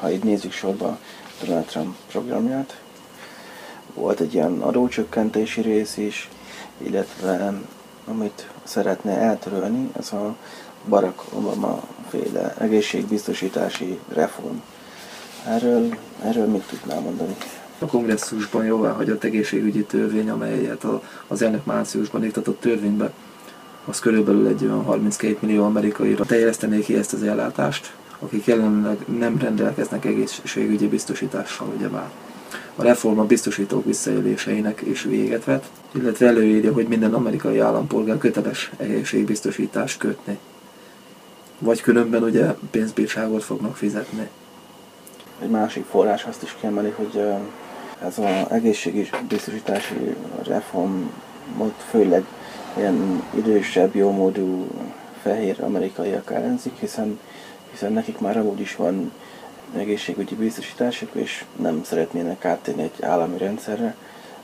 ha 0.00 0.10
így 0.10 0.24
nézzük 0.24 0.52
sorba 0.52 0.98
Donald 1.44 1.64
Trump 1.64 1.96
programját, 2.10 2.80
volt 3.94 4.20
egy 4.20 4.34
ilyen 4.34 4.60
adócsökkentési 4.60 5.60
rész 5.60 5.96
is, 5.96 6.28
illetve 6.78 7.60
amit 8.06 8.48
szeretne 8.62 9.16
eltörölni, 9.18 9.90
ez 9.98 10.12
a 10.12 10.36
Barack 10.88 11.22
Obama 11.34 11.82
féle 12.08 12.54
egészségbiztosítási 12.58 13.98
reform. 14.08 14.56
Erről, 15.46 15.96
erről 16.22 16.46
mit 16.46 16.62
tudnál 16.62 17.00
mondani? 17.00 17.36
A 17.78 17.86
kongresszusban 17.86 18.64
jóváhagyott 18.64 19.24
egészségügyi 19.24 19.84
törvény, 19.84 20.30
amelyet 20.30 20.86
az 21.26 21.42
elnök 21.42 21.64
márciusban 21.64 22.24
iktatott 22.24 22.60
törvénybe, 22.60 23.12
az 23.84 23.98
körülbelül 23.98 24.46
egy 24.46 24.64
olyan 24.64 24.82
32 24.82 25.36
millió 25.40 25.64
amerikaira 25.64 26.24
terjesztené 26.24 26.80
ki 26.80 26.94
ezt 26.94 27.12
az 27.12 27.22
ellátást, 27.22 27.94
akik 28.18 28.44
jelenleg 28.44 28.96
nem 29.18 29.38
rendelkeznek 29.38 30.04
egészségügyi 30.04 30.88
biztosítással, 30.88 31.72
ugyebár. 31.76 32.10
A 32.76 32.82
reform 32.82 33.26
biztosítók 33.26 33.84
visszaéléseinek 33.84 34.82
is 34.86 35.02
véget 35.02 35.44
vet, 35.44 35.70
illetve 35.92 36.26
előírja, 36.26 36.72
hogy 36.72 36.86
minden 36.88 37.14
amerikai 37.14 37.58
állampolgár 37.58 38.18
köteles 38.18 38.70
egészségbiztosítást 38.76 39.98
kötni. 39.98 40.38
Vagy 41.58 41.80
különben 41.80 42.22
ugye 42.22 42.54
pénzbírságot 42.70 43.44
fognak 43.44 43.76
fizetni. 43.76 44.28
Egy 45.42 45.50
másik 45.50 45.84
forrás 45.84 46.24
azt 46.24 46.42
is 46.42 46.56
kiemeli, 46.60 46.90
hogy 46.90 47.24
ez 48.04 48.18
az 48.18 48.50
egészségügyi 48.50 49.10
biztosítási 49.28 50.16
reformot 50.42 51.82
főleg 51.90 52.24
ilyen 52.76 53.22
idősebb, 53.34 53.94
jómódú 53.94 54.66
fehér 55.22 55.62
amerikaiak 55.62 56.32
ellenzik, 56.32 56.78
hiszen, 56.78 57.20
hiszen 57.70 57.92
nekik 57.92 58.18
már 58.18 58.36
amúgy 58.36 58.60
is 58.60 58.76
van 58.76 59.12
egészségügyi 59.76 60.34
biztosításuk, 60.34 61.10
és 61.12 61.44
nem 61.56 61.84
szeretnének 61.84 62.44
áttérni 62.44 62.82
egy 62.82 63.02
állami 63.02 63.38
rendszerre, 63.38 63.96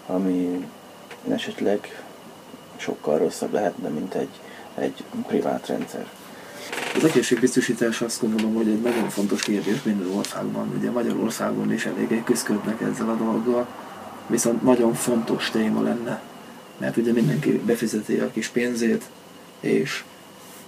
ami 0.06 0.68
esetleg 1.30 2.02
sokkal 2.76 3.18
rosszabb 3.18 3.52
lehetne, 3.52 3.88
mint 3.88 4.14
egy, 4.14 4.40
egy 4.74 5.04
privát 5.26 5.66
rendszer. 5.66 6.06
Az 7.02 7.06
egészségbiztosítás 7.06 8.00
azt 8.00 8.20
gondolom, 8.20 8.54
hogy 8.54 8.68
egy 8.68 8.80
nagyon 8.80 9.08
fontos 9.08 9.42
kérdés 9.42 9.82
minden 9.82 10.10
országban. 10.16 10.72
Ugye 10.78 10.90
Magyarországon 10.90 11.72
is 11.72 11.86
eléggé 11.86 12.22
küzdködnek 12.24 12.80
ezzel 12.80 13.08
a 13.08 13.14
dolggal, 13.14 13.66
viszont 14.26 14.62
nagyon 14.62 14.94
fontos 14.94 15.50
téma 15.50 15.82
lenne, 15.82 16.22
mert 16.78 16.96
ugye 16.96 17.12
mindenki 17.12 17.50
befizeti 17.50 18.18
a 18.18 18.30
kis 18.30 18.48
pénzét, 18.48 19.04
és 19.60 20.04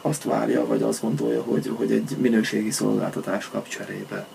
azt 0.01 0.25
várja, 0.25 0.67
vagy 0.67 0.83
azt 0.83 1.01
gondolja, 1.01 1.43
hogy, 1.43 1.73
hogy 1.75 1.93
egy 1.93 2.17
minőségi 2.19 2.71
szolgáltatás 2.71 3.49
kap 3.49 3.69
cserébe. 3.69 4.27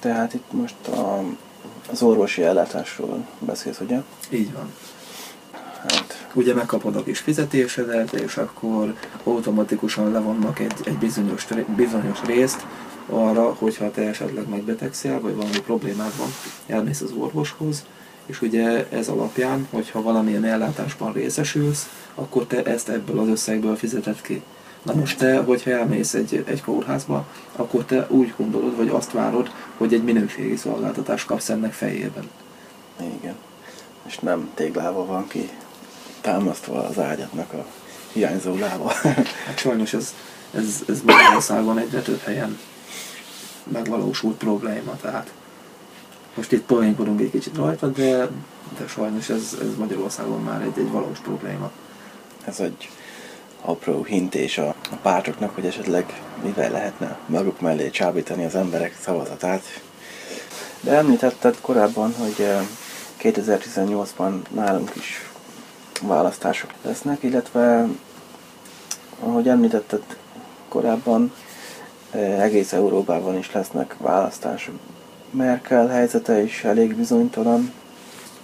Tehát 0.00 0.34
itt 0.34 0.52
most 0.52 0.86
a, 0.86 1.24
az 1.90 2.02
orvosi 2.02 2.42
ellátásról 2.42 3.26
beszélsz, 3.38 3.80
ugye? 3.80 4.02
Így 4.28 4.52
van. 4.52 4.72
Hát. 5.88 6.28
Ugye 6.34 6.54
megkapod 6.54 6.96
a 6.96 7.02
kis 7.02 7.18
fizetésedet, 7.18 8.12
és 8.12 8.36
akkor 8.36 8.94
automatikusan 9.24 10.12
levonnak 10.12 10.58
egy, 10.58 10.74
egy 10.84 10.98
bizonyos, 10.98 11.46
bizonyos 11.76 12.18
részt 12.26 12.66
arra, 13.06 13.54
hogyha 13.58 13.90
te 13.90 14.02
esetleg 14.02 14.48
megbetegszel, 14.48 15.20
vagy 15.20 15.34
valami 15.34 15.60
problémád 15.60 16.16
van, 16.18 16.28
elmész 16.66 17.00
az 17.00 17.12
orvoshoz, 17.18 17.84
és 18.26 18.42
ugye 18.42 18.88
ez 18.88 19.08
alapján, 19.08 19.68
hogyha 19.70 20.02
valamilyen 20.02 20.44
ellátásban 20.44 21.12
részesülsz, 21.12 21.88
akkor 22.14 22.46
te 22.46 22.62
ezt 22.62 22.88
ebből 22.88 23.18
az 23.18 23.28
összegből 23.28 23.76
fizeted 23.76 24.20
ki. 24.20 24.42
Na 24.82 24.94
most 24.94 25.18
te, 25.18 25.36
hogyha 25.36 25.70
elmész 25.70 26.14
egy, 26.14 26.44
egy 26.46 26.62
kórházba, 26.62 27.26
akkor 27.56 27.84
te 27.84 28.06
úgy 28.08 28.32
gondolod, 28.36 28.76
vagy 28.76 28.88
azt 28.88 29.12
várod, 29.12 29.50
hogy 29.76 29.94
egy 29.94 30.02
minőségi 30.02 30.56
szolgáltatást 30.56 31.26
kapsz 31.26 31.48
ennek 31.48 31.72
fejében. 31.72 32.30
Igen. 33.20 33.34
És 34.06 34.18
nem 34.18 34.50
téglával 34.54 35.06
van 35.06 35.26
ki 35.28 35.50
támasztva 36.20 36.86
az 36.86 36.98
ágyatnak 36.98 37.52
a 37.52 37.64
hiányzó 38.12 38.56
lába. 38.56 38.92
hát 39.46 39.58
sajnos 39.58 39.92
ez, 39.92 40.14
ez, 40.54 40.82
ez 40.88 41.00
Magyarországon 41.02 41.78
egyre 41.78 42.00
több 42.00 42.20
helyen 42.20 42.58
megvalósult 43.72 44.36
probléma, 44.36 44.96
tehát 45.00 45.32
most 46.34 46.52
itt 46.52 46.62
poénkodunk 46.62 47.20
egy 47.20 47.30
kicsit 47.30 47.56
rajta, 47.56 47.88
de, 47.88 48.28
de 48.78 48.86
sajnos 48.88 49.28
ez, 49.28 49.56
ez 49.60 49.76
Magyarországon 49.78 50.42
már 50.42 50.62
egy, 50.62 50.78
egy 50.78 50.90
valós 50.90 51.18
probléma. 51.18 51.70
Ez 52.44 52.60
egy 52.60 52.90
apró 53.60 54.04
hintés 54.04 54.58
a, 54.58 54.74
a 54.90 54.96
pártoknak, 55.02 55.54
hogy 55.54 55.66
esetleg 55.66 56.22
mivel 56.42 56.70
lehetne 56.70 57.18
maguk 57.26 57.60
mellé 57.60 57.90
csábítani 57.90 58.44
az 58.44 58.54
emberek 58.54 58.96
szavazatát. 59.00 59.62
De 60.80 60.92
említetted 60.92 61.56
korábban, 61.60 62.14
hogy 62.14 62.46
2018-ban 63.22 64.32
eh, 64.32 64.40
nálunk 64.50 64.92
is 64.96 65.29
választások 66.00 66.70
lesznek, 66.82 67.22
illetve 67.22 67.86
ahogy 69.20 69.48
említetted 69.48 70.02
korábban, 70.68 71.32
eh, 72.10 72.42
egész 72.42 72.72
Európában 72.72 73.38
is 73.38 73.52
lesznek 73.52 73.96
választások. 73.98 74.74
Merkel 75.30 75.86
helyzete 75.86 76.42
is 76.42 76.64
elég 76.64 76.94
bizonytalan. 76.94 77.72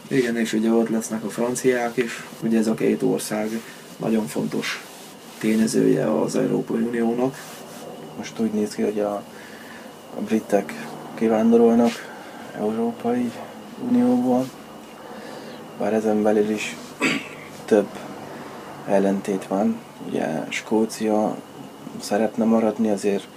Igen, 0.09 0.37
és 0.37 0.53
ugye 0.53 0.71
ott 0.71 0.89
lesznek 0.89 1.25
a 1.25 1.29
franciák 1.29 1.97
is, 1.97 2.25
ugye 2.43 2.59
ez 2.59 2.67
a 2.67 2.75
két 2.75 3.03
ország 3.03 3.61
nagyon 3.97 4.27
fontos 4.27 4.85
tényezője 5.39 6.21
az 6.21 6.37
Európai 6.37 6.81
Uniónak. 6.81 7.37
Most 8.17 8.39
úgy 8.39 8.53
néz 8.53 8.75
ki, 8.75 8.83
hogy 8.83 9.01
a, 9.01 9.15
a 10.17 10.21
britek 10.21 10.87
kivándorolnak 11.15 11.91
Európai 12.59 13.33
Unióból, 13.89 14.51
bár 15.79 15.93
ezen 15.93 16.23
belül 16.23 16.51
is 16.51 16.77
több 17.67 17.89
ellentét 18.87 19.47
van. 19.47 19.81
Ugye 20.07 20.45
Skócia 20.49 21.37
szeretne 22.01 22.45
maradni, 22.45 22.91
azért, 22.91 23.29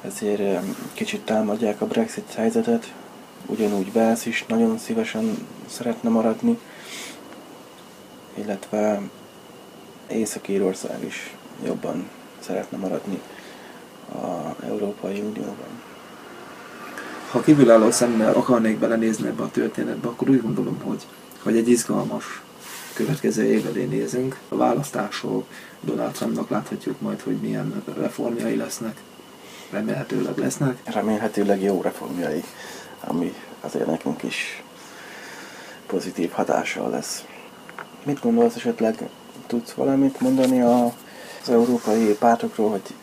ezért 0.00 0.64
kicsit 0.92 1.20
támadják 1.20 1.80
a 1.80 1.86
Brexit 1.86 2.34
helyzetet. 2.34 2.92
Ugyanúgy 3.46 3.90
Wales 3.94 4.26
is 4.26 4.44
nagyon 4.48 4.78
szívesen 4.78 5.46
szeretne 5.66 6.08
maradni, 6.08 6.58
illetve 8.34 9.00
Észak-Írország 10.08 11.04
is 11.04 11.36
jobban 11.64 12.08
szeretne 12.38 12.78
maradni 12.78 13.20
a 14.12 14.64
Európai 14.64 15.20
Unióban. 15.20 15.80
Ha 17.30 17.40
kívülálló 17.40 17.90
szemmel 17.90 18.34
akarnék 18.34 18.78
belenézni 18.78 19.26
ebbe 19.26 19.42
a 19.42 19.50
történetbe, 19.50 20.08
akkor 20.08 20.28
úgy 20.28 20.42
gondolom, 20.42 20.80
hogy, 20.84 21.06
hogy 21.42 21.56
egy 21.56 21.68
izgalmas 21.68 22.42
következő 22.94 23.44
év 23.44 23.66
elé 23.66 23.84
nézünk. 23.84 24.38
A 24.48 24.56
választások, 24.56 25.46
Donald 25.80 26.12
Trumpnak 26.12 26.50
láthatjuk 26.50 27.00
majd, 27.00 27.20
hogy 27.20 27.36
milyen 27.36 27.82
reformjai 27.96 28.56
lesznek. 28.56 29.00
Remélhetőleg 29.70 30.38
lesznek. 30.38 30.78
Remélhetőleg 30.84 31.62
jó 31.62 31.80
reformjai, 31.82 32.44
ami 33.04 33.34
azért 33.60 33.86
nekünk 33.86 34.22
is 34.22 34.62
pozitív 35.86 36.30
hatással 36.30 36.90
lesz. 36.90 37.24
Mit 38.04 38.20
gondolsz 38.20 38.56
esetleg 38.56 39.08
tudsz 39.46 39.72
valamit 39.72 40.20
mondani 40.20 40.60
a, 40.60 40.84
az 41.42 41.48
európai 41.48 42.16
pártokról, 42.18 42.70
hogy, 42.70 42.94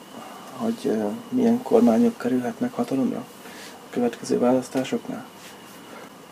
hogy 0.57 0.97
milyen 1.29 1.61
kormányok 1.63 2.17
kerülhetnek 2.17 2.73
hatalomra 2.73 3.17
a 3.17 3.89
következő 3.89 4.39
választásoknál? 4.39 5.25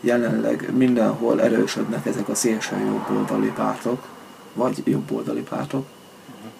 Jelenleg 0.00 0.76
mindenhol 0.76 1.42
erősödnek 1.42 2.06
ezek 2.06 2.28
a 2.28 2.34
szélső 2.34 2.76
jobboldali 2.78 3.50
pártok, 3.50 4.06
vagy 4.54 4.82
jobboldali 4.84 5.40
pártok, 5.42 5.86
uh-huh. 6.28 6.50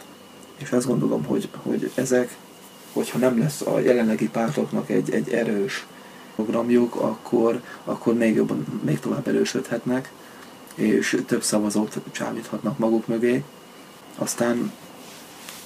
és 0.56 0.72
azt 0.72 0.86
gondolom, 0.86 1.24
hogy, 1.24 1.48
hogy 1.62 1.90
ezek, 1.94 2.36
hogyha 2.92 3.18
nem 3.18 3.38
lesz 3.38 3.60
a 3.60 3.78
jelenlegi 3.78 4.28
pártoknak 4.28 4.90
egy, 4.90 5.10
egy 5.10 5.32
erős 5.32 5.86
programjuk, 6.34 6.94
akkor, 6.94 7.62
akkor 7.84 8.14
még 8.14 8.34
jobban, 8.34 8.64
még 8.84 9.00
tovább 9.00 9.28
erősödhetnek 9.28 10.12
és 10.74 11.22
több 11.26 11.42
szavazót 11.42 11.98
csábíthatnak 12.10 12.78
maguk 12.78 13.06
mögé, 13.06 13.42
aztán 14.16 14.72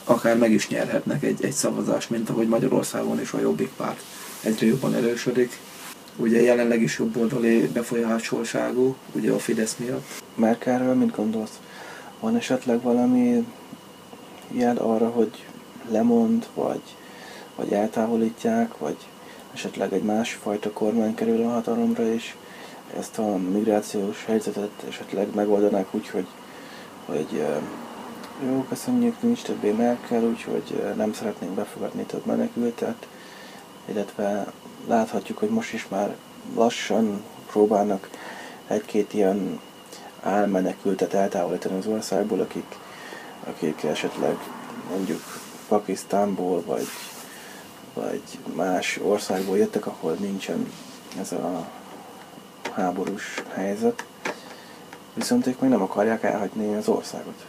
akár 0.05 0.39
meg 0.39 0.53
is 0.53 0.69
nyerhetnek 0.69 1.23
egy, 1.23 1.45
egy 1.45 1.53
szavazást, 1.53 2.11
mint 2.11 2.31
ahogy 2.31 2.49
Magyarországon 2.49 3.21
is 3.21 3.33
a 3.33 3.41
Jobbik 3.41 3.71
párt 3.77 4.03
egyre 4.41 4.67
jobban 4.67 4.95
erősödik. 4.95 5.59
Ugye 6.23 6.43
jelenleg 6.43 6.83
is 6.83 6.99
jobb 6.99 7.17
oldali 7.17 7.67
befolyásolságú, 7.67 8.97
ugye 9.13 9.33
a 9.33 9.39
Fidesz 9.39 9.77
miatt. 9.77 10.23
Merkelről 10.35 10.95
mit 10.95 11.17
gondolsz? 11.17 11.61
Van 12.21 12.37
esetleg 12.37 12.83
valami 12.83 13.47
jel 14.51 14.77
arra, 14.77 15.09
hogy 15.09 15.47
lemond, 15.91 16.47
vagy, 16.55 16.83
vagy 17.57 17.73
eltávolítják, 17.73 18.79
vagy 18.79 18.97
esetleg 19.55 19.93
egy 19.93 20.03
másfajta 20.03 20.71
kormány 20.71 21.15
kerül 21.15 21.43
a 21.43 21.49
hatalomra, 21.49 22.13
és 22.13 22.35
ezt 22.99 23.19
a 23.19 23.37
migrációs 23.37 24.25
helyzetet 24.25 24.85
esetleg 24.89 25.35
megoldanák 25.35 25.95
úgy, 25.95 26.09
hogy, 26.09 26.27
hogy 27.05 27.45
jó, 28.47 28.65
köszönjük, 28.69 29.23
nincs 29.23 29.43
többé 29.43 29.71
Merkel, 29.71 30.23
úgyhogy 30.23 30.83
nem 30.97 31.13
szeretnénk 31.13 31.53
befogadni 31.53 32.03
több 32.03 32.27
menekültet, 32.27 33.07
illetve 33.89 34.53
láthatjuk, 34.87 35.39
hogy 35.39 35.49
most 35.49 35.73
is 35.73 35.89
már 35.89 36.17
lassan 36.55 37.23
próbálnak 37.47 38.09
egy-két 38.67 39.15
ilyen 39.15 39.61
álmenekültet 40.23 41.15
eltávolítani 41.15 41.79
az 41.79 41.87
országból, 41.87 42.41
akik, 42.41 42.77
akik 43.45 43.83
esetleg 43.83 44.37
mondjuk 44.91 45.23
Pakisztánból, 45.69 46.63
vagy, 46.67 46.87
vagy 47.95 48.23
más 48.55 48.99
országból 49.03 49.59
jöttek, 49.59 49.87
ahol 49.87 50.13
nincsen 50.13 50.73
ez 51.21 51.33
a 51.33 51.69
háborús 52.75 53.43
helyzet, 53.55 54.05
viszont 55.15 55.47
ők 55.47 55.61
még 55.61 55.71
nem 55.71 55.83
akarják 55.83 56.23
elhagyni 56.23 56.75
az 56.75 56.89
országot. 56.89 57.47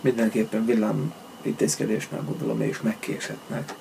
Mindenképpen 0.00 0.64
villám 0.64 1.14
intézkedésnek 1.42 2.24
gondolom 2.24 2.60
és 2.60 2.80
megkéshetnek. 2.80 3.74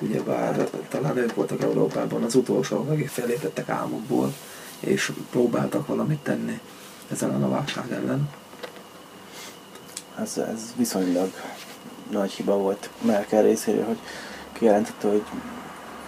Ugyebár 0.00 0.68
talán 0.88 1.16
ők 1.16 1.34
voltak 1.34 1.62
Európában 1.62 2.22
az 2.22 2.34
utolsók, 2.34 2.90
akik 2.90 3.08
felépettek 3.08 3.68
álmukból, 3.68 4.32
és 4.80 5.12
próbáltak 5.30 5.86
valamit 5.86 6.18
tenni 6.18 6.60
ezen 7.10 7.42
a 7.42 7.48
válság 7.48 7.92
ellen. 7.92 8.28
Ez, 10.18 10.38
ez 10.38 10.74
viszonylag 10.76 11.30
nagy 12.10 12.30
hiba 12.30 12.56
volt 12.56 12.90
Merkel 13.02 13.42
részéről, 13.42 13.84
hogy 13.84 13.98
kijelentette, 14.52 15.08
hogy 15.08 15.22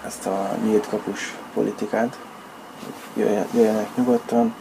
ezt 0.07 0.27
a 0.27 0.57
nyílt 0.65 0.89
kapus 0.89 1.35
politikát, 1.55 2.19
jöjjenek 3.55 3.97
nyugodtan, 3.97 4.55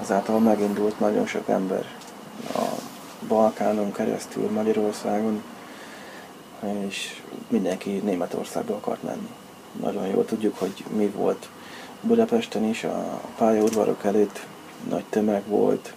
azáltal 0.00 0.38
megindult 0.38 1.00
nagyon 1.00 1.26
sok 1.26 1.48
ember 1.48 1.84
a 2.54 2.64
Balkánon 3.28 3.92
keresztül, 3.92 4.50
Magyarországon, 4.50 5.42
és 6.62 7.22
mindenki 7.48 7.90
Németországba 7.90 8.74
akart 8.74 9.02
menni. 9.02 9.28
Nagyon 9.80 10.06
jól 10.06 10.24
tudjuk, 10.24 10.58
hogy 10.58 10.84
mi 10.96 11.06
volt 11.06 11.48
Budapesten 12.00 12.64
is, 12.64 12.84
a 12.84 13.20
pályaudvarok 13.36 14.04
előtt 14.04 14.46
nagy 14.88 15.04
tömeg 15.04 15.46
volt, 15.46 15.94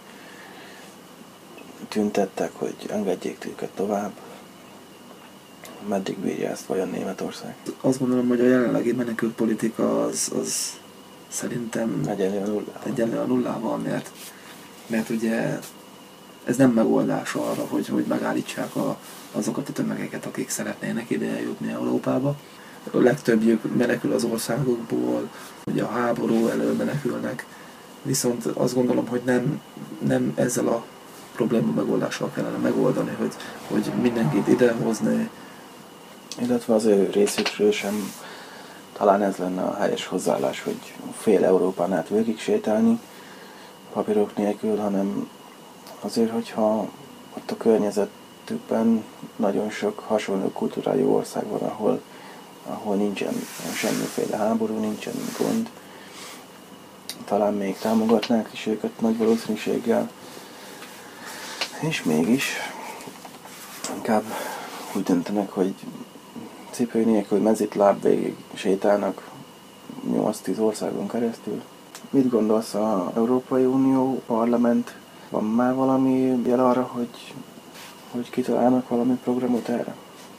tüntettek, 1.88 2.52
hogy 2.54 2.76
engedjék 2.90 3.46
őket 3.46 3.70
tovább. 3.70 4.12
meddig 5.88 6.18
bírja 6.18 6.50
ezt 6.50 6.66
vajon 6.66 6.90
Németország? 6.90 7.56
Azt 7.82 8.00
gondolom, 8.00 8.28
hogy 8.28 8.40
a 8.40 8.48
jelenlegi 8.48 8.92
menekült 8.92 9.34
politika 9.34 10.04
az, 10.04 10.32
az 10.40 10.80
szerintem 11.28 12.02
Egyenlő 12.08 12.40
a 12.40 12.46
nulla. 12.46 12.82
egyenlő 12.86 13.18
a 13.18 13.26
nullával, 13.26 13.78
mert, 13.78 14.12
mert 14.88 15.10
ugye 15.10 15.60
ez 16.46 16.56
nem 16.56 16.72
megoldás 16.72 17.34
arra, 17.34 17.66
hogy, 17.68 17.88
hogy 17.88 18.06
megállítsák 18.08 18.76
a, 18.76 18.98
azokat 19.32 19.70
a 19.70 19.74
tömegeket, 19.74 20.26
akik 20.26 20.50
szeretnének 20.50 21.10
ide 21.10 21.30
eljutni 21.30 21.72
Európába. 21.72 22.36
A 22.92 22.98
legtöbbjük 22.98 23.76
menekül 23.78 24.14
az 24.14 24.24
országokból, 24.24 25.30
ugye 25.66 25.84
a 25.84 25.90
háború 25.90 26.48
elől 26.48 26.74
menekülnek, 26.74 27.46
viszont 28.02 28.46
azt 28.46 28.74
gondolom, 28.74 29.08
hogy 29.08 29.22
nem, 29.26 29.62
nem 30.08 30.32
ezzel 30.36 30.68
a 30.68 30.86
probléma 31.36 31.72
megoldással 31.72 32.32
kellene 32.32 32.58
megoldani, 32.58 33.12
hogy, 33.20 33.34
hogy 33.68 33.92
mindenkit 34.02 34.48
idehozni, 34.48 35.30
Illetve 36.42 36.74
az 36.74 36.86
ő 36.86 37.10
részükről 37.14 37.72
sem 37.72 38.14
talán 38.94 39.22
ez 39.22 39.36
lenne 39.38 39.62
a 39.62 39.76
helyes 39.76 40.06
hozzáállás, 40.06 40.64
hogy 40.64 40.94
fél 41.18 41.46
Európán 41.46 41.94
át 41.94 42.10
végig 42.10 42.40
sétálni 42.40 43.00
papírok 43.94 44.36
nélkül, 44.36 44.78
hanem 44.78 45.30
azért, 46.06 46.32
hogyha 46.32 46.88
ott 47.38 47.52
a 47.52 47.58
környezetükben 47.58 49.04
nagyon 49.36 49.70
sok 49.70 50.00
hasonló 50.00 50.50
kultúrájú 50.50 51.10
ország 51.10 51.48
van, 51.48 51.70
ahol, 51.70 52.02
ahol 52.66 52.96
nincsen 52.96 53.34
semmiféle 53.76 54.38
háború, 54.38 54.80
nincsen 54.80 55.14
gond, 55.38 55.70
talán 57.26 57.54
még 57.54 57.78
támogatnák 57.78 58.50
is 58.54 58.66
őket 58.66 59.02
nagy 59.02 59.18
valószínűséggel, 59.18 60.10
és 61.80 62.04
mégis 62.04 62.46
inkább 63.96 64.24
úgy 64.96 65.04
döntenek, 65.04 65.50
hogy 65.50 65.74
cipő 66.72 67.06
nélkül 67.06 67.40
mezitláb 67.40 68.02
végig 68.02 68.36
sétálnak 68.54 69.30
8-10 70.12 70.60
országon 70.60 71.08
keresztül. 71.08 71.62
Mit 72.10 72.30
gondolsz 72.30 72.74
a 72.74 73.12
Európai 73.16 73.66
Unió 73.66 74.22
parlament? 74.26 74.96
Van 75.30 75.44
már 75.44 75.74
valami 75.74 76.42
jel 76.46 76.60
arra, 76.60 76.82
hogy, 76.82 77.34
hogy 78.12 78.30
kitalálnak 78.30 78.90
valami 78.90 79.20
programot 79.24 79.70
erre? 79.70 79.96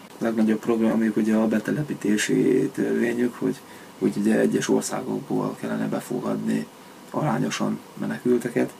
A 0.08 0.24
legnagyobb 0.24 0.58
programjuk 0.58 1.16
ugye 1.16 1.34
a 1.34 1.48
betelepítési 1.48 2.70
törvényük, 2.74 3.34
hogy, 3.34 3.60
hogy 3.98 4.12
ugye 4.16 4.38
egyes 4.38 4.68
országokból 4.68 5.56
kellene 5.60 5.88
befogadni 5.88 6.66
arányosan 7.10 7.78
menekülteket. 7.98 8.72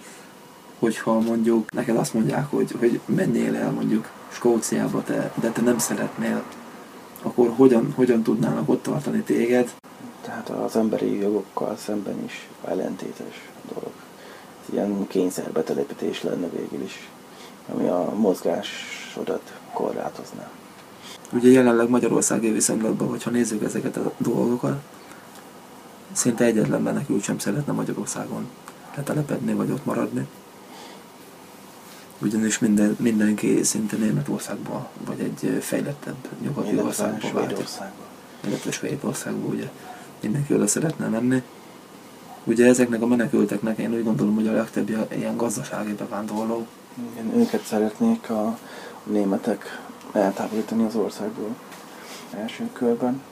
Hogyha 0.79 1.21
mondjuk 1.21 1.73
neked 1.73 1.97
azt 1.97 2.15
mondják, 2.15 2.51
hogy, 2.51 2.73
hogy 2.79 3.01
menjél 3.05 3.57
el 3.57 3.71
mondjuk 3.71 4.11
Skóciába, 4.29 5.03
te, 5.03 5.33
de 5.41 5.51
te 5.51 5.61
nem 5.61 5.79
szeretnél, 5.79 6.43
akkor 7.23 7.53
hogyan, 7.57 7.93
hogyan 7.95 8.23
tudnának 8.23 8.69
ott 8.69 8.83
tartani 8.83 9.21
téged? 9.21 9.75
Tehát 10.21 10.49
az 10.49 10.77
emberi 10.77 11.19
jogokkal 11.19 11.77
szemben 11.77 12.25
is 12.25 12.49
ellentétes 12.65 13.49
dolog. 13.75 13.93
Ilyen 14.73 15.07
kényszerbetelepítés 15.09 16.23
lenne 16.23 16.49
végül 16.49 16.83
is, 16.83 17.09
ami 17.73 17.89
a 17.89 18.13
mozgásodat 18.17 19.53
korlátozná. 19.73 20.51
Ugye 21.33 21.51
jelenleg 21.51 21.89
Magyarországi 21.89 22.51
viszonylatban, 22.51 23.09
hogyha 23.09 23.31
nézzük 23.31 23.63
ezeket 23.63 23.97
a 23.97 24.13
dolgokat, 24.19 24.83
szinte 26.13 26.45
egyetlen 26.45 26.83
menekült 26.83 27.23
sem 27.23 27.39
szeretne 27.39 27.73
Magyarországon 27.73 28.49
letelepedni 28.97 29.53
vagy 29.53 29.71
ott 29.71 29.85
maradni. 29.85 30.27
Ugyanis 32.19 32.59
minden, 32.59 32.97
mindenki 33.01 33.63
szinte 33.63 33.97
Németországba, 33.97 34.91
vagy 35.05 35.21
egy 35.21 35.63
fejlettebb 35.63 36.17
nyugati 36.41 36.79
országba. 36.79 37.27
Svédországban. 37.27 38.07
illetve 38.47 38.71
Svédországba, 38.71 39.47
ugye 39.47 39.71
mindenki 40.21 40.55
oda 40.55 40.67
szeretne 40.67 41.09
menni. 41.09 41.43
Ugye 42.47 42.67
ezeknek 42.67 43.03
a 43.03 43.07
menekülteknek 43.07 43.79
én 43.79 43.95
úgy 43.95 44.05
gondolom, 44.05 44.35
hogy 44.35 44.47
a 44.47 44.53
legtöbb 44.53 45.09
ilyen 45.17 45.37
gazdasági 45.37 45.93
bevándorló. 45.93 46.67
Igen, 47.13 47.41
őket 47.41 47.65
szeretnék 47.65 48.31
a, 48.31 48.47
a 48.47 48.59
németek 49.05 49.81
eltávolítani 50.13 50.85
az 50.85 50.95
országból 50.97 51.57
első 52.31 52.69
körben. 52.73 53.23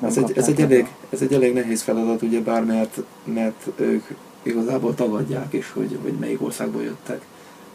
Ez 0.00 0.16
egy, 0.16 0.32
ez, 0.36 0.48
egy 0.48 0.60
elég, 0.60 0.88
ez 1.10 1.20
egy 1.20 1.32
elég 1.32 1.54
nehéz 1.54 1.82
feladat, 1.82 2.22
ugye 2.22 2.40
bár 2.40 2.64
mert, 2.64 3.00
mert 3.24 3.66
ők 3.76 4.04
igazából 4.42 4.94
tagadják 4.94 5.52
is, 5.52 5.70
hogy, 5.70 5.98
hogy 6.02 6.12
melyik 6.12 6.42
országból 6.42 6.82
jöttek. 6.82 7.26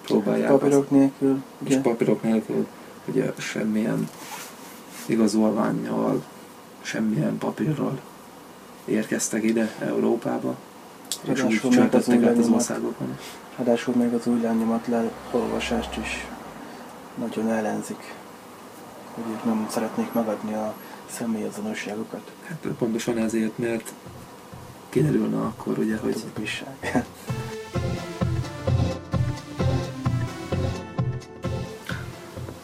Próbálják 0.01 0.51
azt- 0.51 0.59
papírok 0.59 0.89
nélkül. 0.89 1.43
és 1.63 1.69
Ugye? 1.69 1.81
papírok 1.81 2.23
nélkül, 2.23 2.67
ugye 3.05 3.33
semmilyen 3.37 4.09
igazolványjal, 5.05 6.23
semmilyen 6.81 7.37
papírral 7.37 7.99
érkeztek 8.89 9.43
ide 9.43 9.75
Európába, 9.79 10.55
és 11.21 11.43
úgy 11.43 11.61
új 11.63 11.77
át 11.77 11.93
az 11.93 12.49
országokon. 12.51 13.17
Ráadásul 13.55 13.95
még 13.95 14.13
az 14.13 14.27
új 14.27 14.41
lenyomat 14.41 14.87
leolvasást 14.87 15.97
is 15.97 16.27
nagyon 17.17 17.49
ellenzik, 17.49 18.13
hogy 19.13 19.23
ők 19.31 19.43
nem 19.43 19.67
szeretnék 19.69 20.13
megadni 20.13 20.53
a 20.53 20.73
személyazonosságukat. 21.09 22.31
Hát 22.47 22.67
pontosan 22.77 23.17
ezért, 23.17 23.57
mert 23.57 23.93
kiderülne 24.89 25.37
akkor 25.37 25.77
ugye, 25.77 25.97
hogy 25.97 26.23
bízság. 26.39 27.05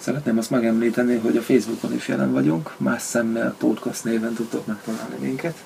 szeretném 0.05 0.37
azt 0.37 0.49
megemlíteni, 0.49 1.17
hogy 1.17 1.37
a 1.37 1.41
Facebookon 1.41 1.93
is 1.93 2.07
jelen 2.07 2.31
vagyunk, 2.31 2.73
más 2.77 3.01
szemmel 3.01 3.55
podcast 3.57 4.03
néven 4.03 4.33
tudtok 4.33 4.65
megtalálni 4.65 5.15
minket, 5.19 5.63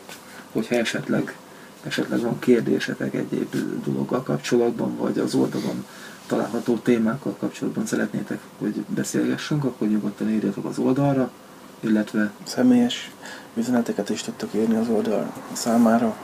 hogyha 0.52 0.76
esetleg, 0.76 1.38
esetleg 1.84 2.20
van 2.20 2.40
kérdésetek 2.40 3.14
egyéb 3.14 3.56
dologgal 3.86 4.24
kapcsolatban, 4.24 4.96
vagy 4.98 5.20
az 5.20 5.34
oldalon 5.34 5.86
található 6.28 6.78
témákkal 6.78 7.36
kapcsolatban 7.40 7.86
szeretnétek, 7.86 8.40
hogy 8.58 8.86
beszélgessünk, 8.88 9.64
akkor 9.64 9.88
nyugodtan 9.88 10.30
írjatok 10.30 10.66
az 10.66 10.78
oldalra, 10.78 11.32
illetve 11.80 12.32
Személyes 12.44 13.12
üzeneteket 13.54 14.10
is 14.10 14.22
tudtok 14.22 14.54
írni 14.54 14.76
az 14.76 14.88
oldal 14.88 15.34
számára, 15.54 16.16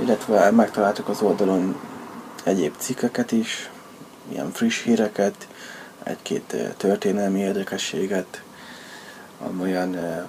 illetve 0.00 0.50
megtaláltuk 0.50 1.08
az 1.08 1.20
oldalon 1.20 1.76
egyéb 2.44 2.74
cikkeket 2.76 3.32
is, 3.32 3.70
ilyen 4.28 4.50
friss 4.50 4.82
híreket, 4.82 5.48
egy-két 6.02 6.52
eh, 6.52 6.72
történelmi 6.76 7.38
érdekességet, 7.38 8.42
olyan 9.60 9.94
eh, 9.94 10.22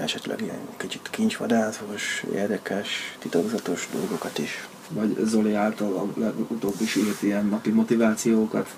esetleg 0.00 0.40
ilyen 0.40 0.68
kicsit 0.76 1.08
kincsvadászos, 1.10 2.24
érdekes, 2.34 3.16
titokzatos 3.18 3.88
dolgokat 3.92 4.38
is. 4.38 4.68
vagy 4.88 5.16
Zoli 5.24 5.54
által 5.54 6.12
legutóbb 6.16 6.80
is 6.80 6.96
írt 6.96 7.22
ilyen 7.22 7.46
napi 7.46 7.70
motivációkat. 7.70 8.68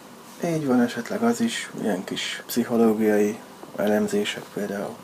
Így 0.45 0.67
van 0.67 0.81
esetleg 0.81 1.23
az 1.23 1.41
is, 1.41 1.71
ilyen 1.83 2.05
kis 2.05 2.43
pszichológiai 2.47 3.39
elemzések 3.77 4.43
például. 4.55 4.97